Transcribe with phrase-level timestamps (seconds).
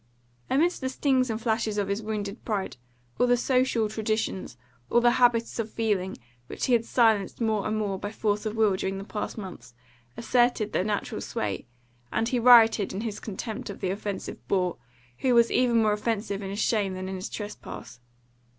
[0.49, 2.77] Amidst the stings and flashes of his wounded pride,
[3.19, 4.57] all the social traditions,
[4.89, 8.55] all the habits of feeling, which he had silenced more and more by force of
[8.55, 9.75] will during the past months,
[10.17, 11.67] asserted their natural sway,
[12.11, 14.77] and he rioted in his contempt of the offensive boor,
[15.19, 17.99] who was even more offensive in his shame than in his trespass.